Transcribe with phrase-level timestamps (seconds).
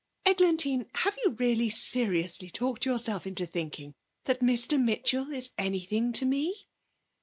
[0.25, 3.93] 'Eglantine, have you really seriously talked yourself into thinking
[4.23, 6.65] that Mr Mitchell is anything to me?'